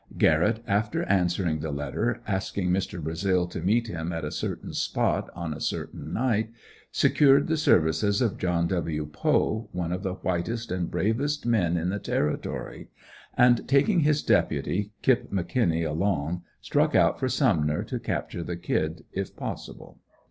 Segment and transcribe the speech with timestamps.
[0.17, 2.99] Garrett after answering the letter, asking Mr.
[2.99, 6.49] Brazil to meet him at a certain spot on a certain night,
[6.91, 9.05] secured the services of John W.
[9.05, 12.89] Poe, one of the whitest and bravest men in the Territory,
[13.37, 19.05] and taking his Deputy, "Kip" McKinnie along, struck out for "Sumner" to capture the Kid
[19.11, 19.99] if possible.